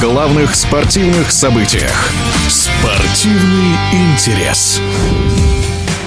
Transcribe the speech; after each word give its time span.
главных 0.00 0.54
спортивных 0.54 1.30
событиях. 1.30 2.10
Спортивный 2.48 3.76
интерес. 3.92 4.80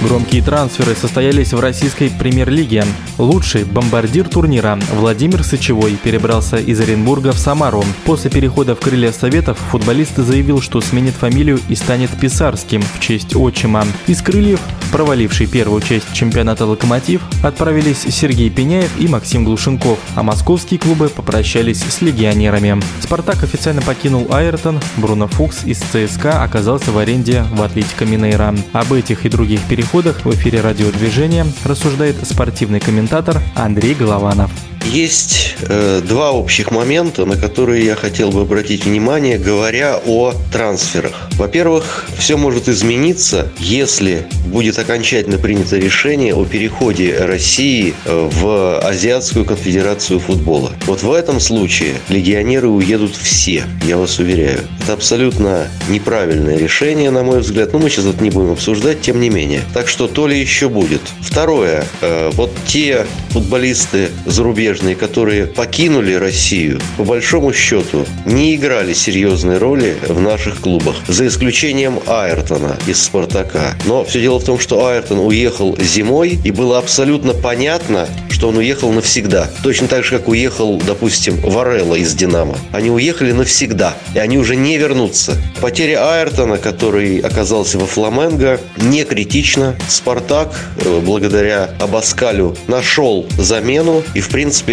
Громкие 0.02 0.42
трансферы 0.42 0.94
состоялись 0.94 1.54
в 1.54 1.60
российской 1.60 2.10
премьер-лиге. 2.10 2.84
Лучший 3.16 3.64
бомбардир 3.64 4.28
турнира 4.28 4.78
Владимир 4.92 5.42
Сычевой 5.42 5.96
перебрался 5.96 6.58
из 6.58 6.78
Оренбурга 6.80 7.32
в 7.32 7.38
Самару. 7.38 7.82
После 8.04 8.30
перехода 8.30 8.76
в 8.76 8.80
крылья 8.80 9.10
Советов 9.10 9.58
футболист 9.70 10.16
заявил, 10.16 10.60
что 10.60 10.82
сменит 10.82 11.14
фамилию 11.14 11.58
и 11.70 11.74
станет 11.74 12.10
Писарским 12.10 12.82
в 12.82 13.00
честь 13.00 13.34
отчима. 13.34 13.86
Из 14.06 14.20
крыльев, 14.20 14.60
проваливший 14.92 15.46
первую 15.46 15.80
часть 15.80 16.12
чемпионата 16.12 16.66
«Локомотив», 16.66 17.22
отправились 17.42 18.04
Сергей 18.08 18.50
Пеняев 18.50 18.90
и 18.98 19.08
Максим 19.08 19.44
Глушенков, 19.44 19.98
а 20.14 20.22
московские 20.22 20.78
клубы 20.78 21.08
попрощались 21.08 21.82
с 21.82 22.02
легионерами. 22.02 22.82
«Спартак» 23.00 23.42
официально 23.42 23.80
покинул 23.80 24.26
Айртон, 24.30 24.78
Бруно 24.98 25.26
Фукс 25.26 25.64
из 25.64 25.78
ЦСКА 25.78 26.42
оказался 26.42 26.92
в 26.92 26.98
аренде 26.98 27.44
в 27.52 27.62
Атлетико 27.62 28.04
Минейра. 28.04 28.54
Об 28.72 28.92
этих 28.92 29.24
и 29.24 29.30
других 29.30 29.62
переходах 29.62 29.85
переходах 29.86 30.24
в 30.24 30.34
эфире 30.34 30.62
радиодвижения 30.62 31.46
рассуждает 31.64 32.16
спортивный 32.26 32.80
комментатор 32.80 33.40
Андрей 33.54 33.94
Голованов. 33.94 34.50
Есть 34.92 35.56
э, 35.62 36.00
два 36.06 36.32
общих 36.32 36.70
момента, 36.70 37.24
на 37.24 37.36
которые 37.36 37.84
я 37.84 37.96
хотел 37.96 38.30
бы 38.30 38.42
обратить 38.42 38.84
внимание, 38.84 39.36
говоря 39.36 40.00
о 40.04 40.32
трансферах. 40.52 41.28
Во-первых, 41.32 42.06
все 42.16 42.36
может 42.36 42.68
измениться, 42.68 43.48
если 43.58 44.26
будет 44.46 44.78
окончательно 44.78 45.38
принято 45.38 45.76
решение 45.76 46.34
о 46.34 46.44
переходе 46.44 47.16
России 47.18 47.94
э, 48.04 48.30
в 48.32 48.80
Азиатскую 48.80 49.44
конфедерацию 49.44 50.20
футбола. 50.20 50.72
Вот 50.86 51.02
в 51.02 51.12
этом 51.12 51.40
случае 51.40 51.94
легионеры 52.08 52.68
уедут 52.68 53.16
все, 53.16 53.64
я 53.84 53.96
вас 53.96 54.18
уверяю. 54.18 54.60
Это 54.82 54.92
абсолютно 54.92 55.66
неправильное 55.88 56.56
решение, 56.56 57.10
на 57.10 57.24
мой 57.24 57.40
взгляд. 57.40 57.72
Но 57.72 57.80
мы 57.80 57.90
сейчас 57.90 58.06
это 58.06 58.22
не 58.22 58.30
будем 58.30 58.52
обсуждать, 58.52 59.00
тем 59.00 59.20
не 59.20 59.30
менее. 59.30 59.62
Так 59.74 59.88
что 59.88 60.06
то 60.06 60.26
ли 60.28 60.38
еще 60.38 60.68
будет. 60.68 61.02
Второе. 61.20 61.84
Э, 62.02 62.30
вот 62.34 62.52
те 62.66 63.04
футболисты 63.30 64.10
зарубежные, 64.24 64.75
зарубежные, 64.76 64.94
которые 64.94 65.46
покинули 65.46 66.14
Россию, 66.14 66.80
по 66.96 67.04
большому 67.04 67.52
счету 67.52 68.06
не 68.24 68.54
играли 68.54 68.92
серьезной 68.92 69.58
роли 69.58 69.96
в 70.06 70.20
наших 70.20 70.60
клубах, 70.60 70.96
за 71.08 71.26
исключением 71.26 72.00
Айртона 72.06 72.76
из 72.86 73.02
«Спартака». 73.02 73.74
Но 73.84 74.04
все 74.04 74.20
дело 74.20 74.38
в 74.38 74.44
том, 74.44 74.58
что 74.58 74.86
Айртон 74.86 75.20
уехал 75.20 75.76
зимой, 75.78 76.38
и 76.44 76.50
было 76.50 76.78
абсолютно 76.78 77.32
понятно, 77.32 78.08
что 78.30 78.48
он 78.48 78.58
уехал 78.58 78.92
навсегда. 78.92 79.48
Точно 79.62 79.88
так 79.88 80.04
же, 80.04 80.18
как 80.18 80.28
уехал, 80.28 80.78
допустим, 80.86 81.40
Варелла 81.40 81.94
из 81.94 82.12
«Динамо». 82.14 82.56
Они 82.72 82.90
уехали 82.90 83.32
навсегда, 83.32 83.94
и 84.14 84.18
они 84.18 84.36
уже 84.36 84.56
не 84.56 84.76
вернутся. 84.76 85.36
Потеря 85.62 86.12
Айртона, 86.12 86.58
который 86.58 87.18
оказался 87.20 87.78
во 87.78 87.86
Фламенго, 87.86 88.60
не 88.76 89.04
критична. 89.04 89.74
«Спартак», 89.88 90.54
э, 90.84 91.00
благодаря 91.02 91.70
Абаскалю, 91.80 92.54
нашел 92.66 93.26
замену, 93.38 94.02
и, 94.14 94.20
в 94.20 94.28
принципе, 94.28 94.65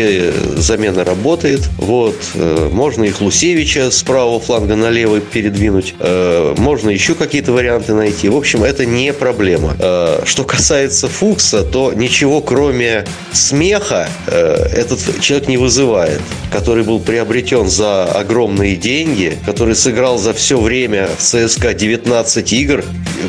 замена 0.58 1.04
работает. 1.04 1.62
Вот, 1.78 2.16
э, 2.36 2.70
можно 2.72 3.04
и 3.04 3.10
Хлусевича 3.10 3.92
с 3.92 4.04
правого 4.04 4.40
фланга 4.40 4.76
на 4.76 4.90
левый 4.90 5.22
передвинуть, 5.22 5.96
э, 6.00 6.56
можно 6.58 6.90
еще 6.90 7.16
какие-то 7.16 7.52
варианты 7.52 7.94
найти. 7.94 8.30
В 8.30 8.36
общем, 8.36 8.64
это 8.64 8.86
не 8.86 9.14
проблема. 9.14 9.76
Что 10.26 10.44
касается 10.44 11.08
Фукса, 11.08 11.64
то 11.64 11.94
ничего, 11.94 12.42
кроме 12.42 13.06
смеха 13.32 14.08
э, 14.28 14.68
этот 14.74 15.22
человек 15.22 15.48
не 15.48 15.58
вызывает, 15.58 16.22
который 16.52 16.84
был 16.84 17.00
приобретен 17.00 17.70
за 17.70 18.06
огромные 18.06 18.76
деньги, 18.76 19.38
который 19.46 19.76
сыграл 19.76 20.18
за 20.18 20.34
все 20.34 20.60
время 20.60 21.10
в 21.18 21.22
ЦСКА 21.22 21.74
19 21.74 22.54
игр, 22.54 22.84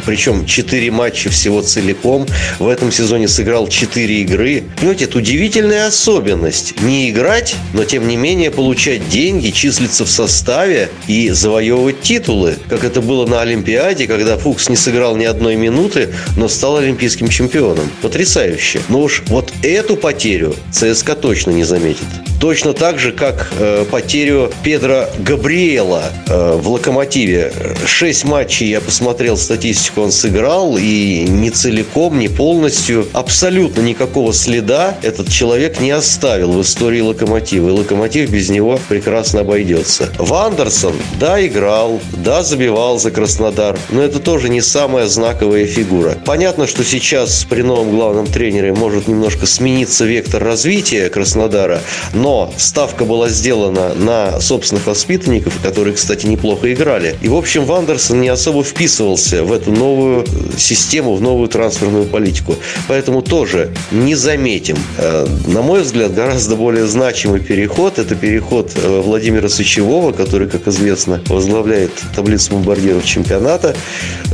причем 0.04 0.46
4 0.46 0.90
матча 0.90 1.30
всего 1.30 1.62
целиком. 1.62 2.26
В 2.58 2.68
этом 2.68 2.92
сезоне 2.92 3.28
сыграл 3.28 3.68
4 3.68 4.22
игры. 4.22 4.64
Понимаете, 4.76 5.04
это 5.04 5.18
удивительная 5.18 5.86
особенность. 5.86 6.80
Не 6.82 7.10
играть, 7.10 7.54
но 7.72 7.84
тем 7.84 8.08
не 8.08 8.16
менее 8.16 8.50
получать 8.50 9.08
деньги, 9.08 9.50
числиться 9.50 10.04
в 10.04 10.10
составе 10.10 10.90
и 11.06 11.30
завоевывать 11.30 12.00
титулы. 12.00 12.56
Как 12.68 12.84
это 12.84 13.00
было 13.00 13.26
на 13.26 13.40
Олимпиаде, 13.40 14.06
когда 14.06 14.36
Фукс 14.36 14.68
не 14.68 14.76
сыграл 14.76 15.16
ни 15.16 15.24
одной 15.24 15.56
минуты, 15.56 16.14
но 16.36 16.48
стал 16.48 16.76
олимпийским 16.76 17.28
чемпионом. 17.28 17.90
Потрясающе. 18.02 18.80
Но 18.88 19.02
уж 19.02 19.22
вот 19.26 19.52
эту 19.62 19.96
потерю 19.96 20.54
ЦСКА 20.72 21.14
точно 21.14 21.50
не 21.50 21.64
заметит. 21.64 22.06
Точно 22.40 22.74
так 22.74 22.98
же, 22.98 23.12
как 23.12 23.52
э, 23.58 23.84
потерю 23.90 24.52
Педро 24.62 25.06
Габриэла 25.18 26.04
э, 26.26 26.58
в 26.60 26.68
«Локомотиве». 26.68 27.52
Шесть 27.86 28.24
матчей 28.24 28.68
я 28.68 28.80
посмотрел 28.80 29.36
статистику, 29.36 30.02
он 30.02 30.12
сыграл, 30.12 30.76
и 30.78 31.24
не 31.28 31.50
целиком, 31.50 32.18
не 32.18 32.28
полностью. 32.28 33.06
Абсолютно 33.12 33.80
никакого 33.80 34.32
следа 34.32 34.94
этот 35.02 35.30
человек 35.30 35.80
не 35.80 35.90
оставил 35.90 36.52
в 36.52 36.60
истории 36.60 37.00
«Локомотива». 37.00 37.68
И 37.68 37.72
«Локомотив» 37.72 38.30
без 38.30 38.50
него 38.50 38.78
прекрасно 38.88 39.40
обойдется. 39.40 40.10
Вандерсон, 40.18 40.94
да, 41.18 41.44
играл, 41.44 42.00
да, 42.12 42.42
забивал 42.42 42.98
за 42.98 43.10
Краснодар, 43.10 43.78
но 43.90 44.02
это 44.02 44.18
тоже 44.18 44.48
не 44.48 44.60
самая 44.60 45.06
знаковая 45.06 45.66
фигура. 45.66 46.16
Понятно, 46.26 46.66
что 46.66 46.84
сейчас 46.84 47.46
при 47.48 47.62
новом 47.62 47.90
главном 47.90 48.26
тренере 48.26 48.74
может 48.74 49.08
немножко 49.08 49.46
смениться 49.46 50.04
вектор 50.04 50.42
развития 50.42 51.08
Краснодара, 51.08 51.80
но 52.12 52.33
ставка 52.56 53.04
была 53.04 53.28
сделана 53.28 53.94
на 53.94 54.40
собственных 54.40 54.86
воспитанников, 54.86 55.60
которые, 55.62 55.94
кстати, 55.94 56.26
неплохо 56.26 56.72
играли. 56.72 57.16
И, 57.22 57.28
в 57.28 57.36
общем, 57.36 57.64
Вандерсон 57.64 58.20
не 58.20 58.28
особо 58.28 58.62
вписывался 58.62 59.44
в 59.44 59.52
эту 59.52 59.70
новую 59.70 60.26
систему, 60.56 61.14
в 61.14 61.20
новую 61.20 61.48
трансферную 61.48 62.06
политику. 62.06 62.56
Поэтому 62.88 63.22
тоже 63.22 63.70
не 63.90 64.14
заметим. 64.14 64.76
Э, 64.98 65.26
на 65.46 65.62
мой 65.62 65.82
взгляд, 65.82 66.14
гораздо 66.14 66.56
более 66.56 66.86
значимый 66.86 67.40
переход– 67.40 67.98
это 68.00 68.14
переход 68.14 68.72
э, 68.76 69.00
Владимира 69.04 69.48
Сычевого, 69.48 70.12
который, 70.12 70.48
как 70.48 70.66
известно, 70.68 71.20
возглавляет 71.28 71.92
таблицу 72.14 72.52
бомбардиров 72.52 73.04
чемпионата 73.04 73.74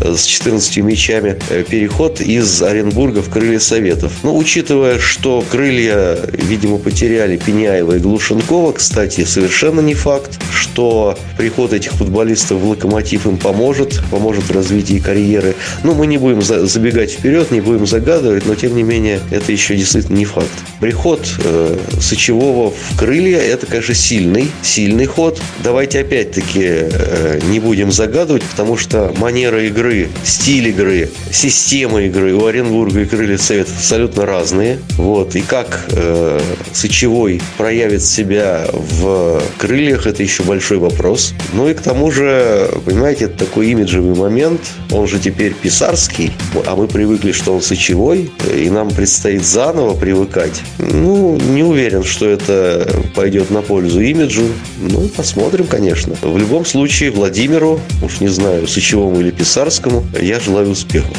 э, 0.01 0.15
с 0.15 0.25
14 0.25 0.79
мячами. 0.79 1.39
Переход 1.69 2.21
из 2.21 2.63
Оренбурга 2.63 3.23
в 3.23 3.31
крылья 3.31 3.59
Советов. 3.59 4.13
Ну, 4.23 4.37
учитывая, 4.37 4.99
что 4.99 5.45
крылья, 5.51 6.19
видимо, 6.33 6.79
потеряли 6.79 7.37
Пеняева 7.37 7.80
и 7.81 7.99
Глушенкова. 7.99 8.73
Кстати, 8.73 9.25
совершенно 9.25 9.81
не 9.81 9.95
факт, 9.95 10.41
что 10.53 11.19
приход 11.37 11.73
этих 11.73 11.93
футболистов 11.93 12.61
в 12.61 12.69
«Локомотив» 12.69 13.27
им 13.27 13.37
поможет, 13.37 14.01
поможет 14.11 14.45
в 14.45 14.53
развитии 14.53 14.99
карьеры. 14.99 15.55
Ну, 15.83 15.95
мы 15.95 16.07
не 16.07 16.19
будем 16.19 16.43
забегать 16.43 17.13
вперед, 17.13 17.51
не 17.51 17.61
будем 17.61 17.87
загадывать, 17.87 18.47
но, 18.47 18.55
тем 18.55 18.77
не 18.77 18.83
менее, 18.83 19.21
это 19.31 19.53
еще 19.53 19.77
действительно 19.77 20.17
не 20.17 20.25
факт. 20.25 20.49
Приход 20.81 21.27
э, 21.45 21.77
Сычевого 22.01 22.71
в 22.71 22.99
крылья– 22.99 23.39
это, 23.39 23.67
конечно, 23.67 23.95
сильный, 23.95 24.51
сильный 24.63 25.07
ход. 25.07 25.41
Давайте 25.63 26.01
опять-таки 26.01 26.63
э, 26.65 27.41
не 27.49 27.61
будем 27.61 27.93
загадывать, 27.93 28.43
потому 28.43 28.77
что 28.77 29.13
манера 29.19 29.65
игры, 29.67 30.09
стиль 30.25 30.69
игры, 30.69 31.11
система 31.33 32.03
игры 32.03 32.35
у 32.35 32.47
Оренбурга 32.47 33.01
и 33.01 33.05
Крылья 33.05 33.39
Советов 33.39 33.75
абсолютно 33.77 34.27
разные. 34.27 34.79
Вот. 34.97 35.35
И 35.37 35.41
как 35.41 35.87
э, 35.91 36.41
Сычевой 36.73 37.41
проявит 37.71 38.03
себя 38.03 38.67
в 38.73 39.41
крыльях, 39.57 40.09
это 40.09 40.25
еще 40.25 40.43
большой 40.43 40.79
вопрос. 40.79 41.35
Ну 41.53 41.69
и 41.69 41.75
к 41.75 41.81
тому 41.81 42.11
же, 42.11 42.69
понимаете, 42.85 43.27
это 43.27 43.47
такой 43.47 43.71
имиджевый 43.71 44.17
момент. 44.17 44.61
Он 44.91 45.07
же 45.07 45.21
теперь 45.21 45.55
писарский, 45.55 46.33
а 46.67 46.75
мы 46.75 46.89
привыкли, 46.89 47.31
что 47.31 47.55
он 47.55 47.63
Сычевой, 47.63 48.29
и 48.53 48.69
нам 48.71 48.91
предстоит 48.91 49.45
заново 49.45 49.95
привыкать. 49.95 50.63
Ну, 50.79 51.37
не 51.37 51.63
уверен, 51.63 52.03
что 52.03 52.29
это 52.29 52.93
пойдет 53.15 53.53
на 53.53 53.63
пользу 53.63 54.01
имиджу. 54.01 54.49
Ну, 54.81 55.07
посмотрим, 55.07 55.69
конечно. 55.69 56.17
В 56.23 56.37
любом 56.39 56.67
случае, 56.67 57.13
Владимиру, 57.13 57.81
уж 58.03 58.19
не 58.19 58.27
знаю, 58.27 58.67
Сычевому 58.67 59.21
или 59.21 59.31
Писарскому, 59.31 60.05
я 60.21 60.41
желаю 60.41 60.71
успехов. 60.71 61.17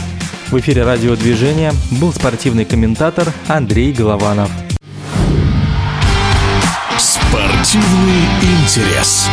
В 0.50 0.60
эфире 0.60 0.84
радиодвижения 0.84 1.72
был 1.92 2.12
спортивный 2.12 2.66
комментатор 2.66 3.32
Андрей 3.48 3.94
Голованов. 3.94 4.50
Спортивный 7.64 8.26
интерес. 8.42 9.30